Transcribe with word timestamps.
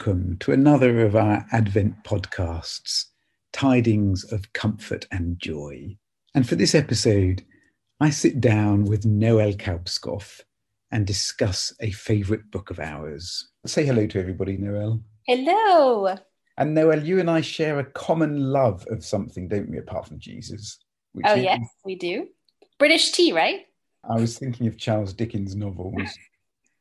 welcome 0.00 0.38
to 0.38 0.50
another 0.50 1.04
of 1.04 1.14
our 1.14 1.44
Advent 1.52 2.04
podcasts, 2.04 3.04
Tidings 3.52 4.24
of 4.32 4.50
Comfort 4.54 5.06
and 5.12 5.38
Joy. 5.38 5.94
And 6.34 6.48
for 6.48 6.54
this 6.54 6.74
episode, 6.74 7.44
I 8.00 8.08
sit 8.08 8.40
down 8.40 8.86
with 8.86 9.04
Noel 9.04 9.52
Kaupskopf 9.52 10.40
and 10.90 11.06
discuss 11.06 11.74
a 11.80 11.90
favourite 11.90 12.50
book 12.50 12.70
of 12.70 12.80
ours. 12.80 13.50
Say 13.66 13.84
hello 13.84 14.06
to 14.06 14.18
everybody, 14.18 14.56
Noel. 14.56 15.02
Hello. 15.26 16.16
And 16.56 16.74
Noel, 16.74 17.04
you 17.04 17.20
and 17.20 17.30
I 17.30 17.42
share 17.42 17.78
a 17.78 17.84
common 17.84 18.38
love 18.38 18.86
of 18.88 19.04
something, 19.04 19.48
don't 19.48 19.68
we, 19.68 19.76
apart 19.76 20.08
from 20.08 20.18
Jesus? 20.18 20.78
oh, 21.26 21.34
is... 21.34 21.44
yes, 21.44 21.60
we 21.84 21.96
do. 21.96 22.26
British 22.78 23.12
tea, 23.12 23.34
right? 23.34 23.66
I 24.08 24.18
was 24.18 24.38
thinking 24.38 24.66
of 24.66 24.78
Charles 24.78 25.12
Dickens' 25.12 25.54
novels. 25.54 26.08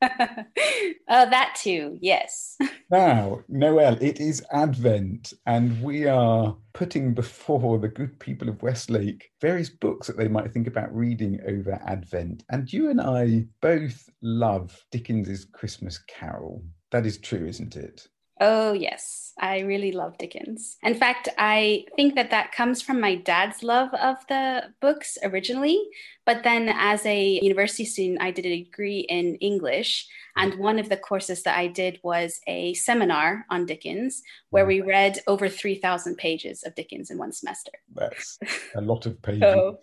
oh, 0.02 0.10
that 1.08 1.56
too, 1.62 1.98
yes. 2.02 2.56
now, 2.92 3.42
Noel, 3.48 3.98
it 4.02 4.20
is 4.20 4.44
Advent, 4.52 5.34
and 5.46 5.82
we 5.82 6.08
are 6.08 6.56
putting 6.74 7.14
before 7.14 7.78
the 7.80 7.88
good 7.88 8.20
people 8.20 8.50
of 8.50 8.62
Westlake 8.62 9.30
various 9.42 9.70
books 9.70 10.08
that 10.08 10.18
they 10.18 10.28
might 10.28 10.52
think 10.52 10.68
about 10.68 10.96
reading 10.96 11.40
over 11.48 11.80
Advent. 11.86 12.44
And 12.50 12.72
you 12.72 12.90
and 12.90 13.02
I 13.02 13.46
both 13.62 14.10
love 14.22 14.86
Dickens's 14.92 15.46
Christmas 15.46 16.00
Carol. 16.08 16.64
That 16.92 17.06
is 17.06 17.18
true, 17.18 17.46
isn't 17.46 17.76
it? 17.76 18.08
Oh, 18.40 18.74
yes. 18.74 19.34
I 19.40 19.60
really 19.60 19.92
love 19.92 20.18
Dickens. 20.18 20.78
In 20.84 20.96
fact, 20.96 21.30
I 21.38 21.86
think 21.96 22.16
that 22.16 22.32
that 22.32 22.52
comes 22.52 22.82
from 22.82 23.00
my 23.00 23.16
dad's 23.16 23.64
love 23.64 23.94
of 23.94 24.18
the 24.28 24.74
books 24.82 25.18
originally. 25.24 25.82
But 26.26 26.44
then, 26.44 26.70
as 26.70 27.06
a 27.06 27.40
university 27.42 27.86
student, 27.86 28.22
I 28.22 28.32
did 28.32 28.46
a 28.46 28.64
degree 28.64 29.00
in 29.00 29.36
English. 29.36 30.08
And 30.36 30.60
one 30.60 30.78
of 30.78 30.90
the 30.90 30.98
courses 30.98 31.44
that 31.44 31.58
I 31.58 31.68
did 31.68 32.00
was 32.04 32.40
a 32.48 32.74
seminar 32.76 33.46
on 33.50 33.66
Dickens, 33.66 34.22
where 34.50 34.66
we 34.66 34.80
mm. 34.80 34.88
read 34.88 35.20
over 35.28 35.50
3,000 35.50 36.18
pages 36.18 36.64
of 36.64 36.76
Dickens 36.76 37.10
in 37.10 37.18
one 37.18 37.32
semester. 37.32 37.72
That's 37.96 38.40
a 38.76 38.82
lot 38.82 39.06
of 39.06 39.22
pages. 39.22 39.42
so, 39.42 39.80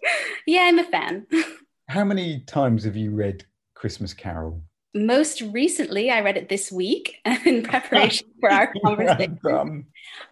yeah, 0.47 0.63
I'm 0.63 0.79
a 0.79 0.85
fan. 0.85 1.27
How 1.89 2.05
many 2.05 2.41
times 2.41 2.85
have 2.85 2.97
you 2.97 3.13
read 3.13 3.45
Christmas 3.75 4.13
Carol? 4.13 4.63
Most 4.97 5.41
recently, 5.41 6.11
I 6.11 6.21
read 6.21 6.37
it 6.37 6.49
this 6.49 6.73
week 6.73 7.17
in 7.45 7.63
preparation 7.63 8.29
for 8.41 8.51
our 8.51 8.73
conversation. 8.85 9.39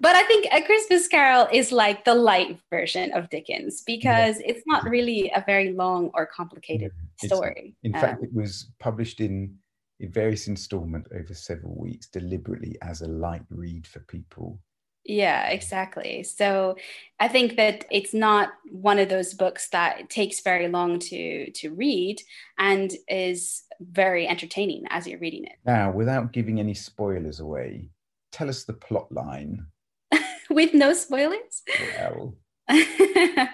but 0.01 0.17
I 0.17 0.23
think 0.25 0.47
A 0.53 0.63
Christmas 0.63 1.07
Carol 1.09 1.49
is 1.53 1.71
like 1.73 2.05
the 2.05 2.15
light 2.15 2.59
version 2.71 3.13
of 3.13 3.31
Dickens 3.31 3.83
because 3.87 4.41
yeah. 4.41 4.47
it's 4.47 4.63
not 4.67 4.89
really 4.89 5.31
a 5.35 5.45
very 5.47 5.73
long 5.73 6.11
or 6.15 6.27
complicated 6.27 6.93
story. 7.23 7.77
In 7.83 7.95
um, 7.95 8.01
fact, 8.01 8.23
it 8.23 8.33
was 8.33 8.71
published 8.81 9.21
in, 9.21 9.57
in 10.01 10.11
various 10.11 10.49
installments 10.49 11.11
over 11.15 11.35
several 11.35 11.75
weeks 11.77 12.09
deliberately 12.09 12.77
as 12.83 13.03
a 13.03 13.09
light 13.09 13.45
read 13.51 13.87
for 13.87 14.01
people 14.01 14.59
yeah, 15.05 15.49
exactly. 15.49 16.23
So 16.23 16.77
I 17.21 17.29
think 17.29 17.57
that 17.57 17.85
it's 17.91 18.15
not 18.15 18.53
one 18.71 18.99
of 18.99 19.11
those 19.11 19.35
books 19.35 19.69
that 19.69 20.09
takes 20.09 20.41
very 20.41 20.69
long 20.69 20.99
to 20.99 21.51
to 21.51 21.75
read 21.75 22.23
and 22.59 22.91
is 23.07 23.64
very 23.81 24.27
entertaining 24.27 24.85
as 24.91 25.07
you're 25.07 25.19
reading 25.19 25.45
it. 25.45 25.57
Now, 25.65 25.91
without 25.91 26.33
giving 26.33 26.61
any 26.61 26.75
spoilers 26.75 27.41
away, 27.41 27.89
tell 28.33 28.49
us 28.49 28.65
the 28.65 28.73
plot 28.73 29.11
line. 29.13 29.67
With 30.51 30.75
no 30.75 30.93
spoilers? 30.95 31.63
Well. 31.99 32.37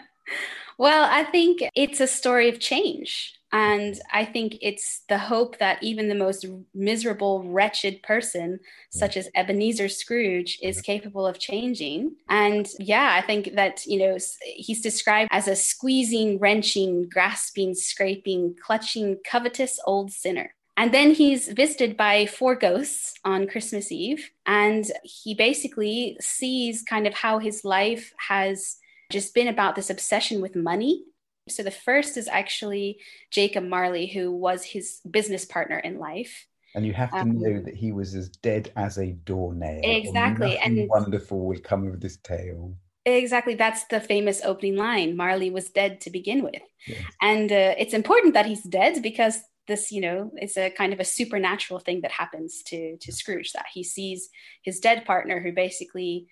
well, 0.79 1.09
I 1.11 1.25
think 1.31 1.63
it's 1.75 2.01
a 2.01 2.07
story 2.07 2.49
of 2.49 2.61
change. 2.61 3.40
And 3.53 4.01
I 4.13 4.25
think 4.25 4.57
it's 4.61 5.03
the 5.09 5.19
hope 5.19 5.59
that 5.59 5.83
even 5.83 6.09
the 6.09 6.15
most 6.15 6.47
miserable, 6.75 7.43
wretched 7.43 8.03
person, 8.03 8.61
such 8.91 9.17
as 9.17 9.29
Ebenezer 9.35 9.89
Scrooge, 9.89 10.59
is 10.63 10.81
capable 10.81 11.27
of 11.27 11.39
changing. 11.39 12.17
And 12.29 12.69
yeah, 12.79 13.17
I 13.21 13.27
think 13.27 13.55
that, 13.57 13.85
you 13.87 13.99
know, 13.99 14.19
he's 14.45 14.83
described 14.83 15.31
as 15.33 15.49
a 15.49 15.57
squeezing, 15.57 16.39
wrenching, 16.39 17.09
grasping, 17.09 17.75
scraping, 17.75 18.55
clutching, 18.65 19.19
covetous 19.25 19.81
old 19.85 20.13
sinner. 20.13 20.55
And 20.77 20.95
then 20.95 21.13
he's 21.13 21.49
visited 21.49 21.97
by 21.97 22.27
four 22.27 22.55
ghosts 22.55 23.15
on 23.25 23.49
Christmas 23.49 23.93
Eve. 23.93 24.31
And 24.47 24.85
he 25.03 25.35
basically 25.35 26.17
sees 26.21 26.83
kind 26.83 27.07
of 27.07 27.15
how 27.15 27.39
his 27.39 27.65
life 27.65 28.15
has 28.29 28.77
just 29.11 29.35
been 29.35 29.49
about 29.49 29.75
this 29.75 29.91
obsession 29.91 30.41
with 30.41 30.57
money 30.57 31.05
so 31.51 31.63
the 31.63 31.71
first 31.71 32.17
is 32.17 32.29
actually 32.29 32.99
Jacob 33.31 33.65
Marley, 33.65 34.07
who 34.07 34.33
was 34.33 34.65
his 34.65 35.01
business 35.11 35.45
partner 35.45 35.79
in 35.79 35.99
life. 35.99 36.47
And 36.75 36.87
you 36.87 36.93
have 36.93 37.11
to 37.11 37.19
um, 37.19 37.41
know 37.41 37.61
that 37.61 37.75
he 37.75 37.93
was 37.93 38.15
as 38.15 38.29
dead 38.29 38.73
as 38.77 38.99
a 38.99 39.13
doornail. 39.13 39.81
Exactly. 39.83 40.57
And 40.59 40.89
wonderful 40.89 41.47
will 41.47 41.59
come 41.59 41.87
of 41.89 42.01
this 42.01 42.17
tale. 42.19 42.75
Exactly. 43.05 43.55
That's 43.55 43.85
the 43.87 44.01
famous 44.01 44.41
opening 44.45 44.77
line. 44.77 45.17
Marley 45.17 45.51
was 45.51 45.71
dead 45.71 46.01
to 46.03 46.11
begin 46.11 46.43
with. 46.43 46.63
Yes. 46.87 47.03
And 47.21 47.51
uh, 47.51 47.75
it's 47.79 47.95
important 47.95 48.35
that 48.35 48.47
he's 48.47 48.63
dead 48.63 49.03
because 49.03 49.41
this, 49.67 49.91
you 49.91 50.01
know, 50.01 50.31
it's 50.37 50.57
a 50.57 50.71
kind 50.71 50.93
of 50.93 51.01
a 51.01 51.05
supernatural 51.05 51.81
thing 51.81 52.03
that 52.03 52.11
happens 52.13 52.63
to 52.65 52.97
to 52.99 53.13
Scrooge 53.13 53.53
that 53.53 53.67
he 53.73 53.83
sees 53.83 54.29
his 54.63 54.81
dead 54.81 55.05
partner 55.05 55.41
who 55.41 55.53
basically 55.53 56.29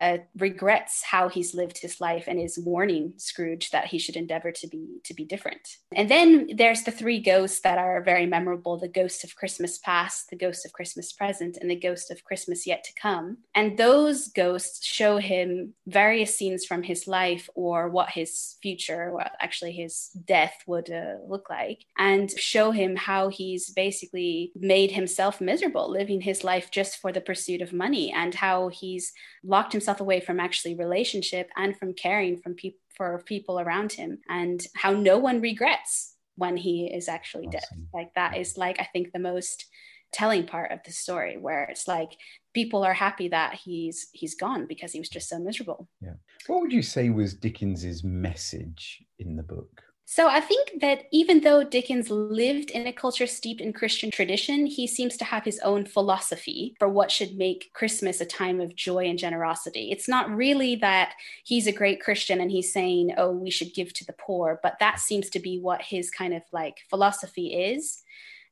uh, 0.00 0.18
regrets 0.36 1.02
how 1.04 1.28
he's 1.28 1.54
lived 1.54 1.78
his 1.78 2.00
life 2.00 2.24
and 2.26 2.40
is 2.40 2.58
warning 2.58 3.12
Scrooge 3.16 3.70
that 3.70 3.86
he 3.86 3.98
should 3.98 4.16
endeavor 4.16 4.50
to 4.52 4.66
be 4.66 4.98
to 5.04 5.14
be 5.14 5.24
different. 5.24 5.76
And 5.94 6.10
then 6.10 6.50
there's 6.56 6.82
the 6.82 6.90
three 6.90 7.20
ghosts 7.20 7.60
that 7.60 7.78
are 7.78 8.02
very 8.02 8.26
memorable: 8.26 8.78
the 8.78 8.88
ghost 8.88 9.24
of 9.24 9.36
Christmas 9.36 9.78
past, 9.78 10.30
the 10.30 10.36
ghost 10.36 10.64
of 10.64 10.72
Christmas 10.72 11.12
present, 11.12 11.58
and 11.60 11.70
the 11.70 11.76
ghost 11.76 12.10
of 12.10 12.24
Christmas 12.24 12.66
yet 12.66 12.84
to 12.84 12.92
come. 13.00 13.38
And 13.54 13.78
those 13.78 14.28
ghosts 14.28 14.84
show 14.84 15.18
him 15.18 15.74
various 15.86 16.36
scenes 16.36 16.64
from 16.64 16.82
his 16.82 17.06
life 17.06 17.48
or 17.54 17.88
what 17.88 18.10
his 18.10 18.56
future, 18.62 19.12
well, 19.12 19.30
actually 19.40 19.72
his 19.72 20.10
death, 20.26 20.54
would 20.66 20.90
uh, 20.90 21.16
look 21.26 21.48
like, 21.50 21.84
and 21.96 22.30
show 22.30 22.70
him 22.70 22.96
how 22.96 23.28
he's 23.28 23.70
basically 23.70 24.52
made 24.56 24.90
himself 24.92 25.40
miserable, 25.40 25.90
living 25.90 26.20
his 26.20 26.44
life 26.44 26.70
just 26.70 26.98
for 26.98 27.12
the 27.12 27.20
pursuit 27.20 27.62
of 27.62 27.72
money, 27.72 28.12
and 28.12 28.34
how 28.34 28.68
he's 28.68 29.12
locked 29.46 29.72
himself 29.72 30.00
away 30.00 30.20
from 30.20 30.40
actually 30.40 30.74
relationship 30.74 31.48
and 31.56 31.76
from 31.76 31.92
caring 31.94 32.36
from 32.36 32.54
people 32.54 32.80
for 32.96 33.22
people 33.26 33.60
around 33.60 33.92
him 33.92 34.18
and 34.28 34.66
how 34.74 34.90
no 34.90 35.18
one 35.18 35.40
regrets 35.40 36.14
when 36.36 36.56
he 36.56 36.86
is 36.86 37.08
actually 37.08 37.46
awesome. 37.46 37.60
dead 37.60 37.88
like 37.92 38.14
that 38.14 38.36
is 38.36 38.56
like 38.56 38.80
i 38.80 38.88
think 38.92 39.12
the 39.12 39.18
most 39.18 39.66
telling 40.12 40.46
part 40.46 40.72
of 40.72 40.80
the 40.84 40.92
story 40.92 41.36
where 41.36 41.64
it's 41.64 41.86
like 41.86 42.16
people 42.54 42.84
are 42.84 42.94
happy 42.94 43.28
that 43.28 43.54
he's 43.54 44.08
he's 44.12 44.34
gone 44.34 44.66
because 44.66 44.92
he 44.92 44.98
was 44.98 45.10
just 45.10 45.28
so 45.28 45.38
miserable. 45.38 45.88
Yeah. 46.00 46.14
What 46.46 46.62
would 46.62 46.72
you 46.72 46.80
say 46.80 47.10
was 47.10 47.34
dickens's 47.34 48.02
message 48.02 49.02
in 49.18 49.36
the 49.36 49.42
book 49.42 49.82
so 50.08 50.28
I 50.28 50.40
think 50.40 50.80
that 50.80 51.08
even 51.10 51.40
though 51.40 51.64
Dickens 51.64 52.10
lived 52.10 52.70
in 52.70 52.86
a 52.86 52.92
culture 52.92 53.26
steeped 53.26 53.60
in 53.60 53.72
Christian 53.72 54.08
tradition, 54.08 54.64
he 54.64 54.86
seems 54.86 55.16
to 55.16 55.24
have 55.24 55.44
his 55.44 55.58
own 55.64 55.84
philosophy 55.84 56.76
for 56.78 56.88
what 56.88 57.10
should 57.10 57.36
make 57.36 57.72
Christmas 57.72 58.20
a 58.20 58.24
time 58.24 58.60
of 58.60 58.76
joy 58.76 59.06
and 59.06 59.18
generosity. 59.18 59.90
It's 59.90 60.08
not 60.08 60.30
really 60.30 60.76
that 60.76 61.14
he's 61.42 61.66
a 61.66 61.72
great 61.72 62.00
Christian 62.00 62.40
and 62.40 62.52
he's 62.52 62.72
saying, 62.72 63.14
oh, 63.18 63.32
we 63.32 63.50
should 63.50 63.74
give 63.74 63.92
to 63.94 64.06
the 64.06 64.12
poor, 64.12 64.60
but 64.62 64.78
that 64.78 65.00
seems 65.00 65.28
to 65.30 65.40
be 65.40 65.58
what 65.58 65.82
his 65.82 66.08
kind 66.08 66.34
of 66.34 66.42
like 66.52 66.76
philosophy 66.88 67.48
is. 67.52 68.04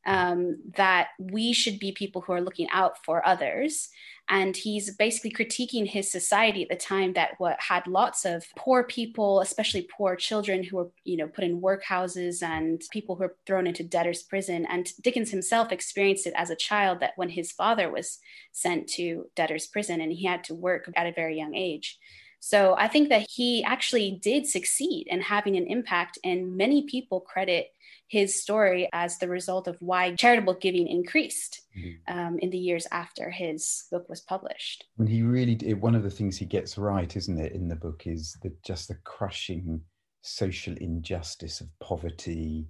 Um, 0.07 0.59
that 0.77 1.09
we 1.19 1.53
should 1.53 1.79
be 1.79 1.93
people 1.93 2.21
who 2.21 2.33
are 2.35 2.41
looking 2.41 2.69
out 2.71 3.03
for 3.05 3.27
others. 3.27 3.89
And 4.29 4.57
he's 4.57 4.95
basically 4.97 5.33
critiquing 5.33 5.87
his 5.87 6.11
society 6.11 6.63
at 6.63 6.71
the 6.71 6.77
time 6.77 7.13
that 7.13 7.33
what 7.39 7.61
had 7.61 7.87
lots 7.87 8.25
of 8.25 8.47
poor 8.57 8.83
people 8.85 9.41
especially 9.41 9.89
poor 9.97 10.17
children 10.17 10.63
who 10.63 10.79
were 10.79 10.91
you 11.05 11.19
know 11.19 11.27
put 11.27 11.45
in 11.45 11.61
workhouses 11.61 12.43
and 12.43 12.83
people 12.91 13.17
who 13.17 13.25
were 13.25 13.37
thrown 13.47 13.67
into 13.67 13.83
debtor's 13.83 14.23
prison. 14.23 14.67
And 14.67 14.91
dickens 15.03 15.31
himself 15.31 15.73
experienced 15.73 16.27
it 16.27 16.35
as 16.37 16.51
a 16.51 16.57
child 16.57 17.01
that 17.01 17.13
when 17.17 17.31
his 17.31 17.53
father 17.53 17.91
was 17.91 18.19
sent 18.53 18.89
to 18.91 19.27
debtor's 19.35 19.67
prison 19.67 20.01
and 20.01 20.13
he 20.13 20.27
had 20.27 20.45
to 20.45 20.55
work 20.55 20.91
at 20.97 21.07
a 21.07 21.13
very 21.13 21.37
young 21.37 21.55
age. 21.55 21.99
So 22.45 22.75
I 22.77 22.89
think 22.89 23.09
that 23.09 23.27
he 23.31 23.65
actually 23.65 24.21
did 24.23 24.47
succeed 24.47 25.07
in 25.09 25.23
having 25.23 25.57
an 25.57 25.67
impact, 25.67 26.19
and 26.23 26.59
many 26.59 26.83
people 26.83 27.21
credit 27.21 27.69
his 28.09 28.41
story 28.41 28.89
as 28.93 29.19
the 29.19 29.29
result 29.29 29.67
of 29.67 29.77
why 29.81 30.15
charitable 30.15 30.55
giving 30.61 30.87
increased 30.87 31.63
mm-hmm. 31.77 32.19
um, 32.19 32.39
in 32.39 32.51
the 32.51 32.59
years 32.59 32.87
after 32.93 33.31
his 33.31 33.85
book 33.91 34.09
was 34.09 34.21
published. 34.21 34.85
And 34.99 35.09
he 35.09 35.23
really, 35.23 35.55
did, 35.55 35.81
one 35.81 35.95
of 35.95 36.03
the 36.03 36.11
things 36.11 36.37
he 36.37 36.45
gets 36.45 36.79
right, 36.79 37.17
isn't 37.17 37.39
it, 37.39 37.53
in 37.53 37.69
the 37.69 37.77
book 37.77 38.03
is 38.07 38.37
that 38.43 38.63
just 38.63 38.89
the 38.89 38.97
crushing 39.05 39.81
social 40.23 40.75
injustice 40.79 41.61
of 41.61 41.69
poverty, 41.81 42.69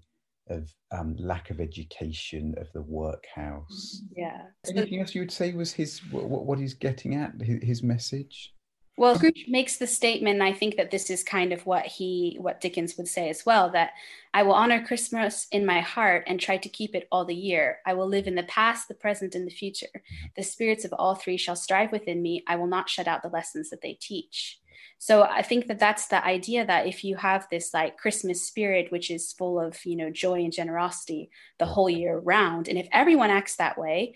of 0.48 0.72
um, 0.92 1.16
lack 1.18 1.50
of 1.50 1.60
education, 1.60 2.54
of 2.58 2.70
the 2.72 2.82
workhouse. 2.82 4.02
Yeah. 4.16 4.42
Anything 4.68 5.00
else 5.00 5.14
you 5.14 5.22
would 5.22 5.32
say 5.32 5.52
was 5.52 5.72
his 5.72 6.00
what, 6.10 6.46
what 6.46 6.58
he's 6.58 6.74
getting 6.74 7.14
at, 7.16 7.32
his, 7.40 7.62
his 7.62 7.82
message? 7.82 8.53
Well, 8.96 9.16
Scrooge 9.16 9.46
makes 9.48 9.76
the 9.76 9.88
statement, 9.88 10.34
and 10.34 10.42
I 10.42 10.52
think 10.52 10.76
that 10.76 10.92
this 10.92 11.10
is 11.10 11.24
kind 11.24 11.52
of 11.52 11.66
what 11.66 11.84
he, 11.84 12.36
what 12.40 12.60
Dickens 12.60 12.96
would 12.96 13.08
say 13.08 13.28
as 13.28 13.44
well, 13.44 13.70
that 13.70 13.90
I 14.32 14.44
will 14.44 14.52
honor 14.52 14.86
Christmas 14.86 15.48
in 15.50 15.66
my 15.66 15.80
heart 15.80 16.24
and 16.28 16.38
try 16.38 16.58
to 16.58 16.68
keep 16.68 16.94
it 16.94 17.08
all 17.10 17.24
the 17.24 17.34
year. 17.34 17.78
I 17.84 17.94
will 17.94 18.06
live 18.06 18.28
in 18.28 18.36
the 18.36 18.44
past, 18.44 18.86
the 18.86 18.94
present, 18.94 19.34
and 19.34 19.48
the 19.48 19.54
future. 19.54 19.88
The 20.36 20.44
spirits 20.44 20.84
of 20.84 20.92
all 20.92 21.16
three 21.16 21.36
shall 21.36 21.56
strive 21.56 21.90
within 21.90 22.22
me. 22.22 22.44
I 22.46 22.54
will 22.54 22.68
not 22.68 22.88
shut 22.88 23.08
out 23.08 23.22
the 23.22 23.28
lessons 23.28 23.70
that 23.70 23.82
they 23.82 23.94
teach. 23.94 24.60
So 24.98 25.24
I 25.24 25.42
think 25.42 25.66
that 25.66 25.80
that's 25.80 26.06
the 26.06 26.24
idea 26.24 26.64
that 26.64 26.86
if 26.86 27.02
you 27.02 27.16
have 27.16 27.48
this 27.50 27.74
like 27.74 27.98
Christmas 27.98 28.46
spirit, 28.46 28.92
which 28.92 29.10
is 29.10 29.32
full 29.32 29.58
of, 29.58 29.84
you 29.84 29.96
know, 29.96 30.10
joy 30.10 30.44
and 30.44 30.52
generosity 30.52 31.30
the 31.58 31.66
whole 31.66 31.90
year 31.90 32.18
round, 32.18 32.68
and 32.68 32.78
if 32.78 32.88
everyone 32.92 33.30
acts 33.30 33.56
that 33.56 33.76
way, 33.76 34.14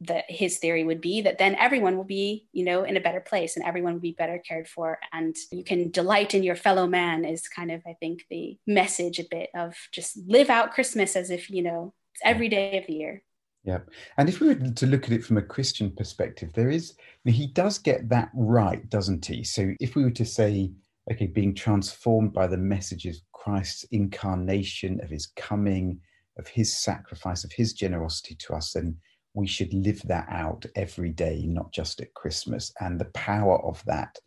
that 0.00 0.24
his 0.28 0.58
theory 0.58 0.82
would 0.82 1.00
be 1.00 1.20
that 1.20 1.38
then 1.38 1.54
everyone 1.56 1.96
will 1.96 2.04
be 2.04 2.48
you 2.52 2.64
know 2.64 2.84
in 2.84 2.96
a 2.96 3.00
better 3.00 3.20
place 3.20 3.56
and 3.56 3.64
everyone 3.64 3.94
will 3.94 4.00
be 4.00 4.12
better 4.12 4.38
cared 4.38 4.68
for. 4.68 4.98
And 5.12 5.36
you 5.50 5.64
can 5.64 5.90
delight 5.90 6.34
in 6.34 6.42
your 6.42 6.56
fellow 6.56 6.86
man 6.86 7.24
is 7.24 7.48
kind 7.48 7.70
of 7.70 7.82
i 7.86 7.94
think 8.00 8.24
the 8.30 8.58
message 8.66 9.18
a 9.18 9.24
bit 9.30 9.50
of 9.54 9.74
just 9.92 10.18
live 10.26 10.50
out 10.50 10.72
christmas 10.72 11.16
as 11.16 11.30
if 11.30 11.50
you 11.50 11.62
know 11.62 11.92
it's 12.14 12.22
every 12.24 12.48
day 12.48 12.78
of 12.78 12.86
the 12.86 12.94
year. 12.94 13.22
Yeah. 13.64 13.80
And 14.16 14.28
if 14.28 14.40
we 14.40 14.48
were 14.48 14.54
to 14.54 14.86
look 14.86 15.04
at 15.04 15.12
it 15.12 15.24
from 15.24 15.36
a 15.36 15.42
christian 15.42 15.90
perspective 15.94 16.50
there 16.54 16.70
is 16.70 16.94
he 17.24 17.46
does 17.46 17.78
get 17.78 18.08
that 18.08 18.30
right 18.34 18.88
doesn't 18.88 19.26
he? 19.26 19.44
So 19.44 19.74
if 19.80 19.94
we 19.94 20.04
were 20.04 20.10
to 20.12 20.24
say 20.24 20.72
okay 21.10 21.26
being 21.26 21.54
transformed 21.54 22.32
by 22.32 22.46
the 22.46 22.56
message 22.56 23.06
of 23.06 23.16
christ's 23.32 23.84
incarnation 23.90 25.00
of 25.02 25.10
his 25.10 25.26
coming 25.36 26.00
of 26.38 26.46
his 26.48 26.78
sacrifice 26.78 27.44
of 27.44 27.52
his 27.52 27.72
generosity 27.74 28.34
to 28.36 28.54
us 28.54 28.72
then 28.72 28.96
we 29.34 29.46
should 29.46 29.72
live 29.72 30.02
that 30.02 30.26
out 30.28 30.66
every 30.76 31.10
day, 31.10 31.44
not 31.46 31.72
just 31.72 32.00
at 32.00 32.14
Christmas, 32.14 32.72
and 32.80 33.00
the 33.00 33.06
power 33.06 33.64
of 33.64 33.82
that 33.86 34.18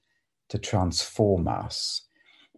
to 0.49 0.57
transform 0.57 1.47
us. 1.47 2.07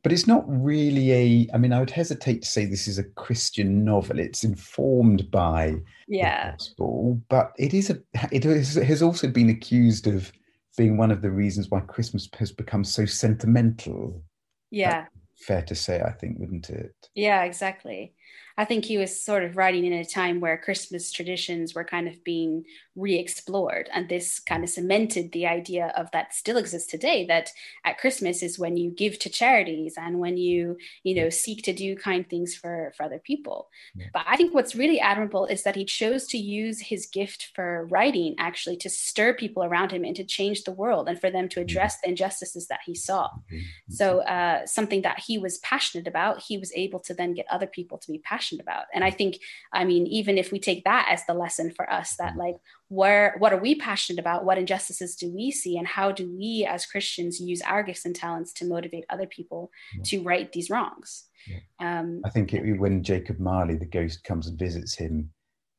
But 0.03 0.11
it's 0.11 0.27
not 0.27 0.43
really 0.47 1.11
a, 1.11 1.49
I 1.51 1.57
mean, 1.57 1.73
I 1.73 1.79
would 1.79 1.89
hesitate 1.89 2.43
to 2.43 2.47
say 2.47 2.65
this 2.65 2.87
is 2.87 2.99
a 2.99 3.03
Christian 3.03 3.83
novel. 3.83 4.19
It's 4.19 4.43
informed 4.43 5.31
by 5.31 5.77
yeah. 6.07 6.51
the 6.51 6.57
gospel, 6.57 7.21
but 7.27 7.53
it 7.57 7.73
is 7.73 7.89
a, 7.89 7.97
it 8.31 8.43
has 8.43 9.01
also 9.01 9.27
been 9.27 9.49
accused 9.49 10.05
of 10.05 10.31
being 10.77 10.97
one 10.97 11.09
of 11.09 11.23
the 11.23 11.31
reasons 11.31 11.71
why 11.71 11.79
Christmas 11.79 12.29
has 12.37 12.51
become 12.51 12.83
so 12.83 13.05
sentimental. 13.05 14.21
Yeah. 14.69 15.05
That's 15.05 15.45
fair 15.47 15.61
to 15.63 15.73
say, 15.73 16.01
I 16.01 16.11
think, 16.11 16.37
wouldn't 16.37 16.69
it? 16.69 16.93
Yeah, 17.15 17.43
exactly. 17.43 18.13
I 18.57 18.65
think 18.65 18.85
he 18.85 18.97
was 18.97 19.21
sort 19.21 19.43
of 19.43 19.57
writing 19.57 19.85
in 19.85 19.93
a 19.93 20.05
time 20.05 20.39
where 20.39 20.57
Christmas 20.57 21.11
traditions 21.11 21.75
were 21.75 21.83
kind 21.83 22.07
of 22.07 22.23
being 22.23 22.63
re 22.95 23.15
explored. 23.19 23.89
And 23.93 24.07
this 24.07 24.39
kind 24.39 24.63
of 24.63 24.69
cemented 24.69 25.31
the 25.31 25.45
idea 25.45 25.91
of 25.97 26.09
that 26.11 26.33
still 26.33 26.55
exists 26.55 26.89
today 26.89 27.25
that 27.27 27.49
at 27.83 27.97
Christmas 27.97 28.41
is 28.41 28.57
when 28.57 28.77
you 28.77 28.91
give 28.91 29.19
to 29.19 29.29
charities 29.29 29.95
and 29.97 30.19
when 30.19 30.37
you, 30.37 30.77
you 31.03 31.15
know, 31.15 31.29
seek 31.29 31.63
to 31.63 31.73
do 31.73 31.97
kind 31.97 32.27
things 32.29 32.55
for, 32.55 32.93
for 32.95 33.03
other 33.03 33.19
people. 33.19 33.69
Yeah. 33.95 34.05
But 34.13 34.23
I 34.27 34.37
think 34.37 34.53
what's 34.53 34.75
really 34.75 35.01
admirable 35.01 35.45
is 35.45 35.63
that 35.63 35.75
he 35.75 35.83
chose 35.83 36.25
to 36.27 36.37
use 36.37 36.79
his 36.79 37.07
gift 37.07 37.51
for 37.53 37.87
writing 37.91 38.35
actually 38.39 38.77
to 38.77 38.89
stir 38.89 39.33
people 39.33 39.65
around 39.65 39.91
him 39.91 40.05
and 40.05 40.15
to 40.15 40.23
change 40.23 40.63
the 40.63 40.71
world 40.71 41.09
and 41.09 41.19
for 41.19 41.29
them 41.29 41.49
to 41.49 41.59
mm-hmm. 41.59 41.69
address 41.69 41.99
the 41.99 42.09
injustices 42.09 42.67
that 42.67 42.79
he 42.85 42.95
saw. 42.95 43.27
Mm-hmm. 43.27 43.59
So, 43.89 44.19
uh, 44.19 44.65
something 44.65 45.01
that 45.01 45.19
he 45.19 45.37
was 45.37 45.57
passionate 45.59 46.07
about, 46.07 46.41
he 46.41 46.57
was 46.57 46.71
able 46.73 46.99
to 47.01 47.13
then 47.13 47.33
get 47.33 47.45
other 47.49 47.67
people 47.67 47.97
to 47.97 48.11
be 48.11 48.14
passionate 48.19 48.45
passionate 48.45 48.61
about 48.61 48.85
and 48.93 49.03
i 49.03 49.11
think 49.11 49.37
i 49.73 49.83
mean 49.83 50.05
even 50.07 50.37
if 50.37 50.51
we 50.51 50.59
take 50.59 50.83
that 50.83 51.07
as 51.09 51.25
the 51.25 51.33
lesson 51.33 51.71
for 51.71 51.89
us 51.91 52.15
that 52.17 52.31
mm-hmm. 52.31 52.39
like 52.39 52.55
where 52.89 53.35
what 53.39 53.53
are 53.53 53.59
we 53.59 53.75
passionate 53.75 54.19
about 54.19 54.45
what 54.45 54.57
injustices 54.57 55.15
do 55.15 55.33
we 55.33 55.51
see 55.51 55.77
and 55.77 55.87
how 55.87 56.11
do 56.11 56.31
we 56.37 56.67
as 56.69 56.85
christians 56.85 57.39
use 57.39 57.61
our 57.61 57.83
gifts 57.83 58.05
and 58.05 58.15
talents 58.15 58.53
to 58.53 58.65
motivate 58.65 59.05
other 59.09 59.27
people 59.27 59.71
yeah. 59.95 60.03
to 60.03 60.23
right 60.23 60.51
these 60.51 60.69
wrongs 60.69 61.25
yeah. 61.47 61.99
um, 61.99 62.21
i 62.25 62.29
think 62.29 62.53
it, 62.53 62.79
when 62.79 63.03
jacob 63.03 63.39
marley 63.39 63.75
the 63.75 63.85
ghost 63.85 64.23
comes 64.23 64.47
and 64.47 64.59
visits 64.59 64.95
him 64.95 65.29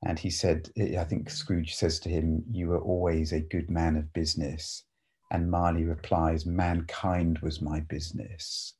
and 0.05 0.19
he 0.19 0.31
said 0.31 0.69
i 0.99 1.05
think 1.05 1.31
scrooge 1.31 1.75
says 1.75 1.99
to 2.01 2.09
him 2.09 2.43
you 2.51 2.69
were 2.69 2.81
always 2.81 3.33
a 3.33 3.41
good 3.41 3.71
man 3.71 3.97
of 3.97 4.13
business 4.13 4.85
and 5.31 5.51
marley 5.51 5.85
replies 5.85 6.47
mankind 6.47 7.39
was 7.41 7.63
my 7.63 7.81
business 7.81 8.75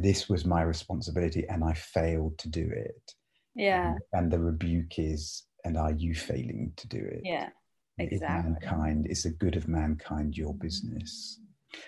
this 0.00 0.28
was 0.28 0.44
my 0.44 0.62
responsibility 0.62 1.46
and 1.48 1.64
I 1.64 1.74
failed 1.74 2.38
to 2.38 2.48
do 2.48 2.70
it. 2.72 3.14
Yeah. 3.54 3.92
And, 3.92 4.00
and 4.12 4.32
the 4.32 4.38
rebuke 4.38 4.98
is, 4.98 5.44
and 5.64 5.76
are 5.76 5.92
you 5.92 6.14
failing 6.14 6.72
to 6.76 6.88
do 6.88 6.98
it? 6.98 7.22
Yeah. 7.24 7.50
Exactly. 7.98 8.16
If 8.16 8.62
mankind 8.62 9.06
is 9.10 9.24
the 9.24 9.30
good 9.30 9.56
of 9.56 9.68
mankind 9.68 10.36
your 10.36 10.54
business. 10.54 11.38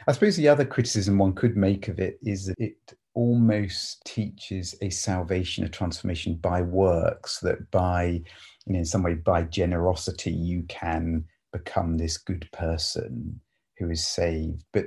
I 0.06 0.12
suppose 0.12 0.37
the 0.37 0.49
other 0.49 0.65
criticism 0.65 1.19
one 1.19 1.35
could 1.35 1.56
make 1.56 1.89
of 1.89 1.99
it 1.99 2.19
is 2.23 2.47
that 2.47 2.56
it 2.59 2.77
almost 3.15 4.05
teaches 4.05 4.75
a 4.83 4.91
salvation, 4.91 5.65
a 5.65 5.69
transformation 5.69 6.37
by 6.37 6.62
works, 6.62 7.39
that 7.41 7.71
by, 7.71 8.23
you 8.67 8.73
know, 8.73 8.79
in 8.79 8.85
some 8.85 9.03
way, 9.03 9.15
by 9.15 9.43
generosity, 9.45 10.33
you 10.33 10.65
can 10.69 11.25
become 11.53 11.97
this 11.97 12.19
good 12.19 12.49
person 12.53 13.41
who 13.79 13.91
is 13.91 14.07
saved. 14.07 14.65
But 14.73 14.87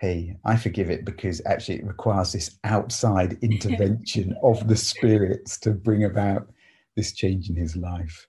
hey, 0.00 0.34
I 0.46 0.56
forgive 0.56 0.88
it 0.88 1.04
because 1.04 1.42
actually 1.44 1.76
it 1.76 1.86
requires 1.86 2.32
this 2.32 2.58
outside 2.64 3.38
intervention 3.42 4.34
of 4.42 4.66
the 4.66 4.76
spirits 4.76 5.58
to 5.60 5.72
bring 5.72 6.04
about 6.04 6.50
this 6.96 7.12
change 7.12 7.50
in 7.50 7.56
his 7.56 7.76
life. 7.76 8.26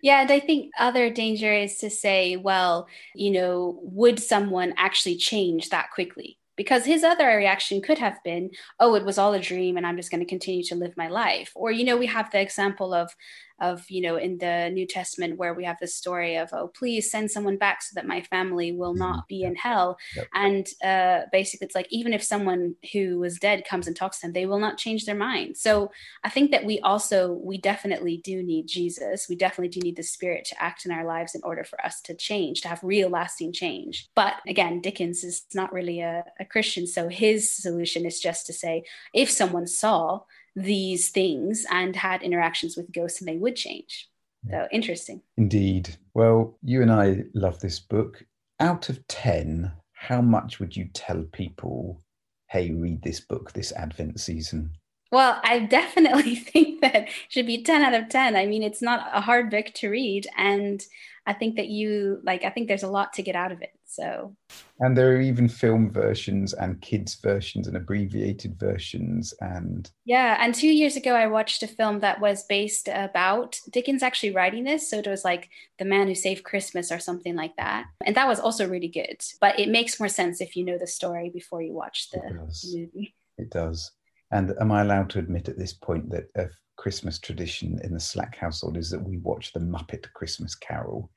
Yeah, 0.00 0.20
and 0.20 0.30
I 0.30 0.38
think 0.38 0.70
other 0.78 1.10
danger 1.10 1.52
is 1.52 1.78
to 1.78 1.90
say, 1.90 2.36
well, 2.36 2.86
you 3.16 3.32
know, 3.32 3.80
would 3.82 4.20
someone 4.20 4.74
actually 4.76 5.16
change 5.16 5.70
that 5.70 5.90
quickly? 5.92 6.38
Because 6.56 6.84
his 6.84 7.02
other 7.02 7.26
reaction 7.26 7.82
could 7.82 7.98
have 7.98 8.22
been, 8.22 8.50
oh, 8.78 8.94
it 8.94 9.04
was 9.04 9.18
all 9.18 9.34
a 9.34 9.40
dream 9.40 9.76
and 9.76 9.84
I'm 9.84 9.96
just 9.96 10.12
going 10.12 10.20
to 10.20 10.26
continue 10.26 10.62
to 10.64 10.76
live 10.76 10.96
my 10.96 11.08
life. 11.08 11.50
Or, 11.56 11.72
you 11.72 11.84
know, 11.84 11.96
we 11.96 12.06
have 12.06 12.30
the 12.30 12.40
example 12.40 12.94
of 12.94 13.12
of 13.60 13.88
you 13.90 14.00
know 14.00 14.16
in 14.16 14.38
the 14.38 14.70
new 14.72 14.86
testament 14.86 15.38
where 15.38 15.54
we 15.54 15.64
have 15.64 15.78
the 15.80 15.86
story 15.86 16.36
of 16.36 16.50
oh 16.52 16.68
please 16.68 17.10
send 17.10 17.30
someone 17.30 17.56
back 17.56 17.82
so 17.82 17.92
that 17.94 18.06
my 18.06 18.20
family 18.22 18.72
will 18.72 18.92
mm-hmm. 18.92 19.00
not 19.00 19.28
be 19.28 19.42
in 19.42 19.54
hell. 19.56 19.98
Yep. 20.16 20.26
and 20.34 20.66
uh, 20.84 21.26
basically 21.32 21.66
it's 21.66 21.74
like 21.74 21.88
even 21.90 22.12
if 22.12 22.22
someone 22.22 22.74
who 22.92 23.18
was 23.18 23.38
dead 23.38 23.64
comes 23.68 23.86
and 23.86 23.96
talks 23.96 24.20
to 24.20 24.26
them 24.26 24.32
they 24.32 24.46
will 24.46 24.58
not 24.58 24.78
change 24.78 25.04
their 25.04 25.14
mind. 25.14 25.56
So 25.56 25.90
i 26.24 26.30
think 26.30 26.50
that 26.50 26.64
we 26.64 26.80
also 26.80 27.32
we 27.32 27.58
definitely 27.58 28.18
do 28.24 28.42
need 28.42 28.66
jesus. 28.66 29.28
We 29.28 29.36
definitely 29.36 29.68
do 29.68 29.80
need 29.80 29.96
the 29.96 30.02
spirit 30.02 30.44
to 30.46 30.62
act 30.62 30.84
in 30.86 30.92
our 30.92 31.04
lives 31.04 31.34
in 31.34 31.42
order 31.44 31.64
for 31.64 31.84
us 31.84 32.00
to 32.02 32.14
change 32.14 32.60
to 32.62 32.68
have 32.68 32.82
real 32.82 33.08
lasting 33.08 33.52
change. 33.52 34.08
But 34.14 34.34
again 34.46 34.80
dickens 34.80 35.24
is 35.24 35.44
not 35.54 35.72
really 35.72 36.00
a, 36.00 36.24
a 36.40 36.44
christian 36.44 36.86
so 36.86 37.08
his 37.08 37.50
solution 37.50 38.04
is 38.06 38.20
just 38.20 38.46
to 38.46 38.52
say 38.52 38.82
if 39.14 39.30
someone 39.30 39.66
saw 39.66 40.20
these 40.62 41.10
things 41.10 41.66
and 41.70 41.94
had 41.96 42.22
interactions 42.22 42.76
with 42.76 42.92
ghosts 42.92 43.20
and 43.20 43.28
they 43.28 43.36
would 43.36 43.56
change. 43.56 44.08
So 44.50 44.68
interesting. 44.72 45.22
Indeed. 45.36 45.96
Well, 46.14 46.58
you 46.62 46.82
and 46.82 46.92
I 46.92 47.24
love 47.34 47.60
this 47.60 47.80
book. 47.80 48.24
Out 48.60 48.88
of 48.88 49.06
10, 49.08 49.72
how 49.92 50.20
much 50.20 50.58
would 50.58 50.76
you 50.76 50.88
tell 50.94 51.24
people, 51.32 52.00
hey, 52.48 52.72
read 52.72 53.02
this 53.02 53.20
book 53.20 53.52
this 53.52 53.72
Advent 53.72 54.20
season? 54.20 54.72
Well, 55.10 55.40
I 55.42 55.60
definitely 55.60 56.34
think 56.52 56.80
that 56.80 56.94
it 56.94 57.08
should 57.28 57.46
be 57.46 57.62
10 57.62 57.82
out 57.82 58.00
of 58.00 58.08
10. 58.08 58.36
I 58.36 58.46
mean, 58.46 58.62
it's 58.62 58.82
not 58.82 59.08
a 59.12 59.20
hard 59.20 59.50
book 59.50 59.66
to 59.74 59.88
read. 59.88 60.26
And 60.36 60.84
I 61.26 61.32
think 61.32 61.56
that 61.56 61.68
you, 61.68 62.20
like, 62.24 62.44
I 62.44 62.50
think 62.50 62.68
there's 62.68 62.82
a 62.82 62.90
lot 62.90 63.14
to 63.14 63.22
get 63.22 63.36
out 63.36 63.52
of 63.52 63.62
it. 63.62 63.72
So, 63.90 64.36
and 64.80 64.96
there 64.96 65.12
are 65.12 65.20
even 65.20 65.48
film 65.48 65.90
versions 65.90 66.52
and 66.52 66.80
kids 66.82 67.14
versions 67.14 67.66
and 67.66 67.76
abbreviated 67.76 68.58
versions. 68.58 69.32
And 69.40 69.90
yeah, 70.04 70.36
and 70.40 70.54
two 70.54 70.68
years 70.68 70.94
ago, 70.94 71.14
I 71.14 71.26
watched 71.26 71.62
a 71.62 71.66
film 71.66 72.00
that 72.00 72.20
was 72.20 72.44
based 72.44 72.88
about 72.92 73.58
Dickens 73.70 74.02
actually 74.02 74.32
writing 74.32 74.64
this. 74.64 74.90
So 74.90 74.98
it 74.98 75.06
was 75.06 75.24
like 75.24 75.48
The 75.78 75.86
Man 75.86 76.06
Who 76.06 76.14
Saved 76.14 76.44
Christmas 76.44 76.92
or 76.92 76.98
something 76.98 77.34
like 77.34 77.56
that. 77.56 77.86
And 78.04 78.14
that 78.14 78.28
was 78.28 78.38
also 78.38 78.68
really 78.68 78.88
good. 78.88 79.22
But 79.40 79.58
it 79.58 79.70
makes 79.70 79.98
more 79.98 80.10
sense 80.10 80.42
if 80.42 80.54
you 80.54 80.66
know 80.66 80.76
the 80.76 80.86
story 80.86 81.30
before 81.30 81.62
you 81.62 81.72
watch 81.72 82.10
the 82.10 82.20
movie. 82.30 83.14
It 83.38 83.50
does. 83.50 83.90
And 84.30 84.52
am 84.60 84.70
I 84.70 84.82
allowed 84.82 85.08
to 85.10 85.18
admit 85.18 85.48
at 85.48 85.58
this 85.58 85.72
point 85.72 86.10
that 86.10 86.28
a 86.36 86.48
Christmas 86.76 87.18
tradition 87.18 87.80
in 87.82 87.94
the 87.94 88.00
Slack 88.00 88.36
household 88.36 88.76
is 88.76 88.90
that 88.90 89.02
we 89.02 89.16
watch 89.16 89.54
the 89.54 89.60
Muppet 89.60 90.12
Christmas 90.12 90.54
Carol? 90.54 91.10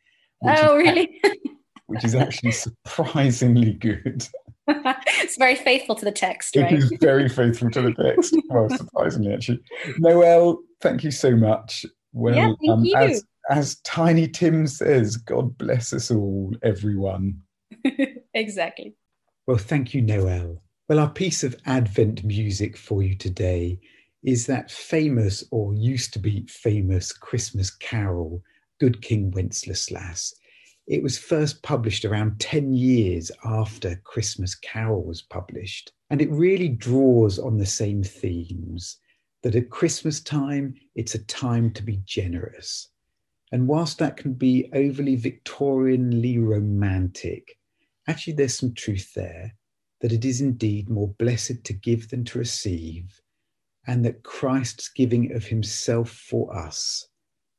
Oh, 0.44 0.78
really? 0.78 1.22
Which 1.92 2.04
is 2.04 2.16
actually 2.16 2.52
surprisingly 2.52 3.74
good. 3.74 4.26
it's 4.68 5.38
very 5.38 5.56
faithful 5.56 5.96
to 5.96 6.06
the 6.06 6.12
text, 6.12 6.56
right? 6.56 6.72
It 6.72 6.80
is 6.80 6.94
very 7.02 7.28
faithful 7.28 7.70
to 7.72 7.82
the 7.82 7.94
text. 7.94 8.36
well, 8.50 8.70
surprisingly, 8.70 9.34
actually. 9.34 9.60
Noel, 9.98 10.60
thank 10.82 11.04
you 11.04 11.12
so 11.12 11.36
much. 11.36 11.86
Well, 12.14 12.36
yeah, 12.36 12.54
thank 12.60 12.72
um, 12.72 12.86
you. 12.86 12.96
As, 12.96 13.24
as 13.50 13.76
Tiny 13.82 14.28
Tim 14.28 14.68
says, 14.68 15.18
God 15.18 15.58
bless 15.58 15.94
us 15.94 16.12
all, 16.12 16.56
everyone. 16.64 17.42
exactly. 18.34 18.96
Well, 19.48 19.58
thank 19.58 19.94
you, 19.94 20.02
Noel. 20.02 20.62
Well, 20.88 21.00
our 21.00 21.10
piece 21.10 21.44
of 21.44 21.56
Advent 21.66 22.24
music 22.24 22.78
for 22.78 23.02
you 23.02 23.16
today 23.16 23.80
is 24.24 24.46
that 24.46 24.70
famous 24.70 25.44
or 25.52 25.74
used 25.74 26.14
to 26.14 26.20
be 26.20 26.46
famous 26.48 27.12
Christmas 27.12 27.72
carol, 27.72 28.44
Good 28.80 29.02
King 29.02 29.32
Wenceslas. 29.32 30.34
It 30.88 31.04
was 31.04 31.18
first 31.18 31.62
published 31.62 32.06
around 32.06 32.40
10 32.40 32.74
years 32.74 33.32
after 33.46 34.02
Christmas 34.04 34.56
Carol 34.56 35.04
was 35.04 35.22
published, 35.22 35.92
and 36.10 36.22
it 36.22 36.32
really 36.32 36.70
draws 36.70 37.38
on 37.40 37.58
the 37.58 37.66
same 37.66 38.04
themes 38.04 38.98
that 39.44 39.56
at 39.56 39.70
Christmas 39.70 40.20
time, 40.20 40.76
it's 40.96 41.16
a 41.16 41.26
time 41.26 41.72
to 41.74 41.84
be 41.84 42.02
generous. 42.06 42.90
And 43.52 43.68
whilst 43.68 44.00
that 44.00 44.18
can 44.18 44.34
be 44.34 44.70
overly 44.74 45.16
Victorianly 45.16 46.38
romantic, 46.38 47.58
actually 48.08 48.34
there's 48.34 48.58
some 48.58 48.74
truth 48.74 49.14
there 49.14 49.56
that 50.00 50.12
it 50.12 50.26
is 50.26 50.42
indeed 50.42 50.90
more 50.90 51.10
blessed 51.20 51.64
to 51.64 51.74
give 51.74 52.10
than 52.10 52.24
to 52.26 52.40
receive, 52.40 53.22
and 53.86 54.04
that 54.04 54.24
Christ's 54.24 54.90
giving 54.90 55.32
of 55.34 55.46
himself 55.46 56.10
for 56.10 56.56
us 56.56 57.08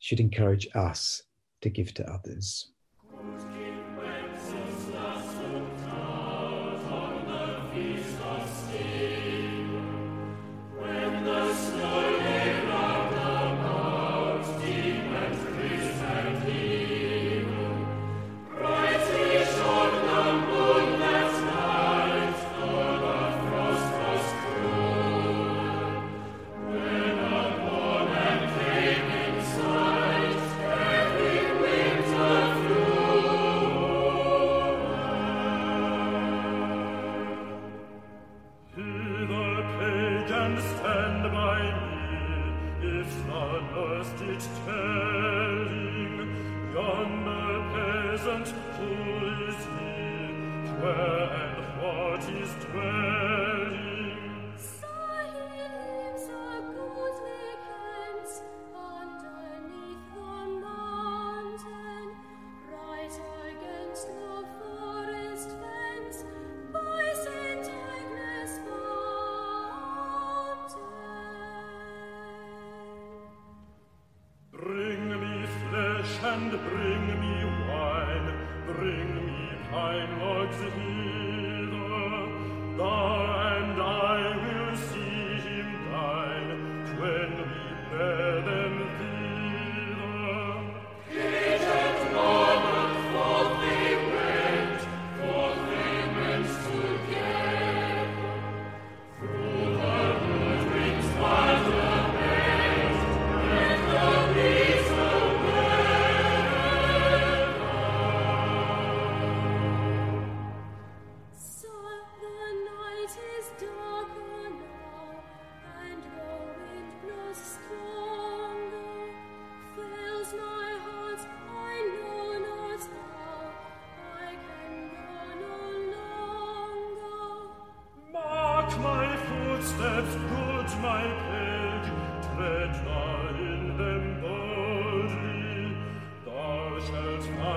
should 0.00 0.18
encourage 0.18 0.66
us 0.74 1.22
to 1.60 1.70
give 1.70 1.94
to 1.94 2.10
others. 2.10 2.71
Bring 3.22 3.52
me 3.52 3.68
pine 3.94 4.32
logs 4.94 5.72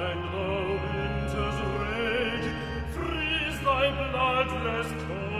dein 0.05 0.21
lobendes 0.31 1.57
Reich, 1.79 2.47
fließt 2.93 3.65
dein 3.65 3.93
Blut 3.95 4.50
des 4.65 5.35